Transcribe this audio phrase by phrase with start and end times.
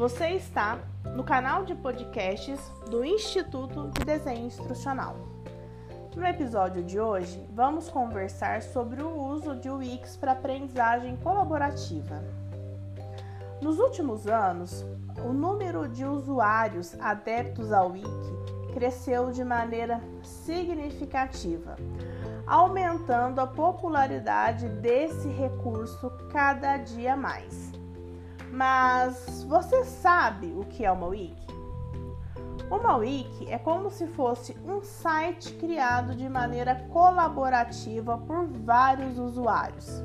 [0.00, 0.78] Você está
[1.14, 2.58] no canal de podcasts
[2.88, 5.14] do Instituto de Desenho Instrucional.
[6.16, 12.24] No episódio de hoje, vamos conversar sobre o uso de Wix para aprendizagem colaborativa.
[13.60, 14.86] Nos últimos anos,
[15.22, 21.76] o número de usuários adeptos ao Wiki cresceu de maneira significativa,
[22.46, 27.69] aumentando a popularidade desse recurso cada dia mais.
[28.52, 31.46] Mas você sabe o que é uma wiki?
[32.70, 40.02] Uma wiki é como se fosse um site criado de maneira colaborativa por vários usuários.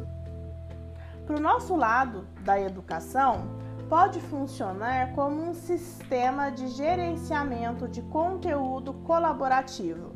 [1.26, 3.50] Para o nosso lado da educação,
[3.90, 10.12] pode funcionar como um sistema de gerenciamento de conteúdo colaborativo,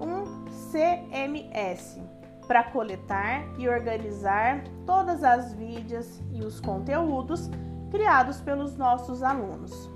[0.00, 0.24] um
[0.70, 2.00] CMS,
[2.46, 7.50] para coletar e organizar todas as mídias e os conteúdos
[7.90, 9.90] criados pelos nossos alunos.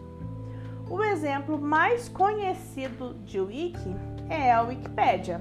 [0.89, 3.97] O exemplo mais conhecido de wiki
[4.29, 5.41] é a Wikipédia.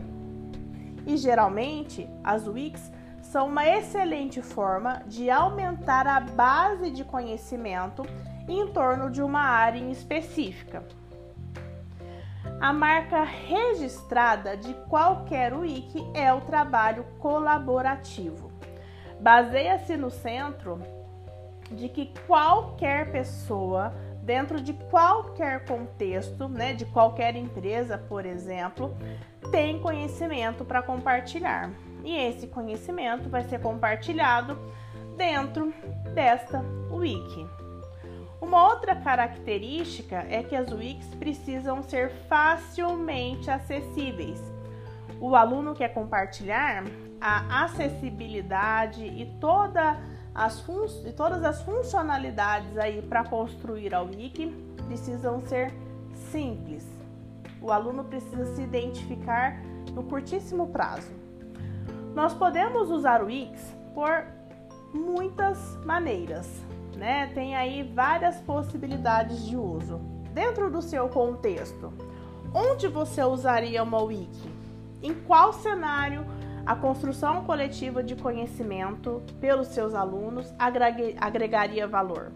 [1.05, 8.03] E geralmente as wikis são uma excelente forma de aumentar a base de conhecimento
[8.47, 10.83] em torno de uma área em específica.
[12.59, 18.51] A marca registrada de qualquer wiki é o trabalho colaborativo.
[19.19, 20.81] Baseia-se no centro
[21.71, 28.95] de que qualquer pessoa, dentro de qualquer contexto, né, de qualquer empresa, por exemplo,
[29.51, 31.71] tem conhecimento para compartilhar.
[32.03, 34.57] E esse conhecimento vai ser compartilhado
[35.17, 35.73] dentro
[36.13, 37.64] desta wiki.
[38.45, 44.39] Uma outra característica é que as wikis precisam ser facilmente acessíveis.
[45.19, 46.83] O aluno quer compartilhar
[47.19, 49.97] a acessibilidade e, toda
[50.35, 50.63] as
[51.05, 54.53] e todas as funcionalidades aí para construir a wiki
[54.85, 55.73] precisam ser
[56.31, 56.85] simples.
[57.59, 59.59] O aluno precisa se identificar
[59.91, 61.11] no curtíssimo prazo.
[62.13, 64.23] Nós podemos usar o Wix por
[64.93, 66.47] muitas maneiras,
[66.95, 67.29] né?
[67.33, 69.99] Tem aí várias possibilidades de uso.
[70.33, 71.93] Dentro do seu contexto,
[72.53, 74.49] onde você usaria uma wiki?
[75.01, 76.25] Em qual cenário
[76.65, 82.31] a construção coletiva de conhecimento pelos seus alunos agregaria valor?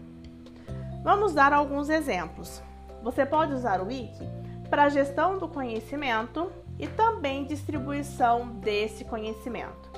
[1.02, 2.62] Vamos dar alguns exemplos.
[3.02, 4.28] Você pode usar o wiki
[4.68, 9.90] para gestão do conhecimento e também distribuição desse conhecimento.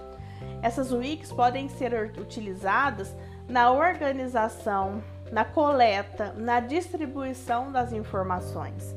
[0.63, 3.15] Essas wikis podem ser utilizadas
[3.49, 8.95] na organização, na coleta, na distribuição das informações.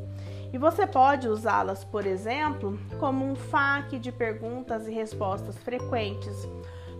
[0.53, 6.47] E você pode usá-las, por exemplo, como um FAQ de perguntas e respostas frequentes,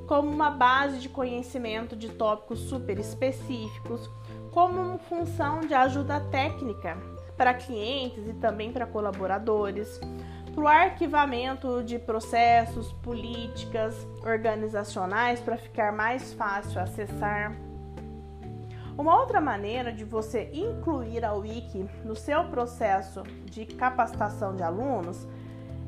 [0.07, 4.09] como uma base de conhecimento de tópicos super específicos,
[4.51, 6.97] como uma função de ajuda técnica
[7.37, 9.99] para clientes e também para colaboradores,
[10.55, 17.53] para o arquivamento de processos, políticas organizacionais para ficar mais fácil acessar.
[18.97, 25.27] Uma outra maneira de você incluir a Wiki no seu processo de capacitação de alunos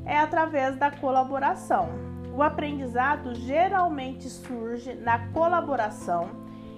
[0.04, 1.88] é através da colaboração.
[2.34, 6.28] O aprendizado geralmente surge na colaboração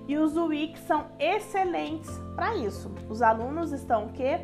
[0.07, 2.89] e os Wikis são excelentes para isso.
[3.09, 4.41] Os alunos estão o quê?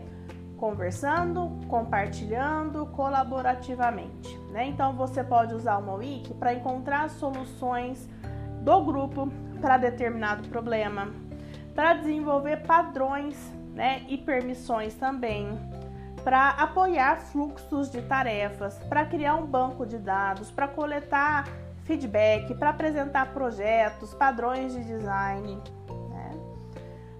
[0.57, 4.37] Conversando, compartilhando colaborativamente.
[4.51, 4.67] Né?
[4.67, 8.09] Então você pode usar uma wiki para encontrar soluções
[8.63, 9.29] do grupo
[9.61, 11.09] para determinado problema,
[11.75, 13.37] para desenvolver padrões
[13.75, 15.59] né, e permissões também,
[16.25, 21.45] para apoiar fluxos de tarefas, para criar um banco de dados, para coletar
[21.85, 25.61] feedback, para apresentar projetos, padrões de design,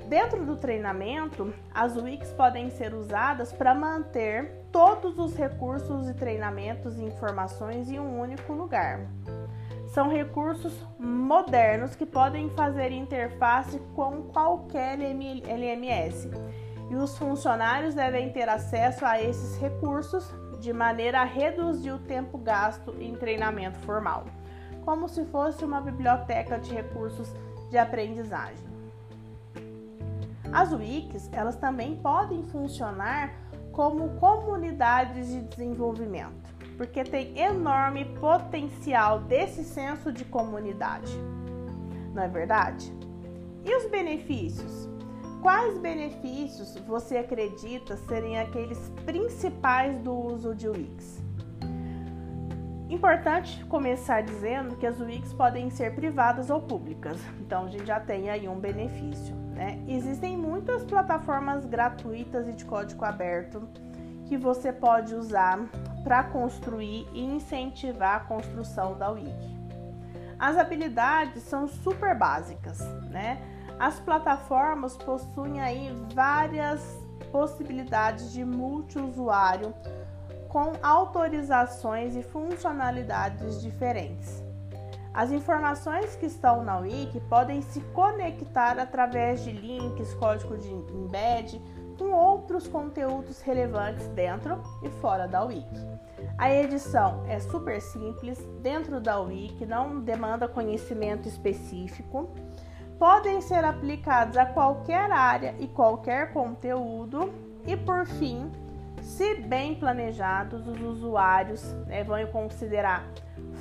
[0.09, 6.97] Dentro do treinamento, as wikis podem ser usadas para manter todos os recursos e treinamentos
[6.97, 9.01] e informações em um único lugar.
[9.89, 16.31] São recursos modernos que podem fazer interface com qualquer LMS
[16.89, 22.39] e os funcionários devem ter acesso a esses recursos de maneira a reduzir o tempo
[22.39, 24.27] gasto em treinamento formal,
[24.85, 27.29] como se fosse uma biblioteca de recursos
[27.71, 28.76] de aprendizagem.
[30.53, 33.33] As wikis, elas também podem funcionar
[33.73, 41.13] como comunidades de desenvolvimento, porque tem enorme potencial desse senso de comunidade.
[42.15, 42.91] Não é verdade?
[43.65, 44.89] E os benefícios?
[45.43, 51.23] Quais benefícios você acredita serem aqueles principais do uso de Wix?
[52.89, 58.01] Importante começar dizendo que as Wikis podem ser privadas ou públicas, então a gente já
[58.01, 59.46] tem aí um benefício.
[59.57, 59.83] Né?
[59.89, 63.67] Existem muitas plataformas gratuitas e de código aberto
[64.27, 65.59] que você pode usar
[66.05, 69.57] para construir e incentivar a construção da Wiki.
[70.39, 72.81] As habilidades são super básicas,
[73.11, 73.41] né?
[73.79, 76.83] As plataformas possuem aí várias
[77.33, 79.75] possibilidades de multiusuário
[80.49, 84.46] com autorizações e funcionalidades diferentes.
[85.17, 91.59] As informações que estão na Wiki podem se conectar através de links, código de embed,
[91.99, 95.87] com outros conteúdos relevantes dentro e fora da Wiki.
[96.37, 102.29] A edição é super simples, dentro da Wiki, não demanda conhecimento específico.
[102.99, 107.33] Podem ser aplicados a qualquer área e qualquer conteúdo.
[107.67, 108.53] E por fim,
[109.01, 113.05] se bem planejados, os usuários né, vão considerar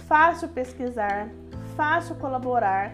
[0.07, 1.29] fácil pesquisar,
[1.75, 2.93] fácil colaborar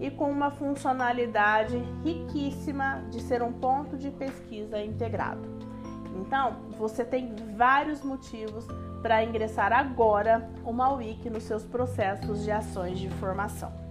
[0.00, 5.42] e com uma funcionalidade riquíssima de ser um ponto de pesquisa integrado.
[6.16, 8.66] Então, você tem vários motivos
[9.00, 13.81] para ingressar agora uma wiki nos seus processos de ações de formação.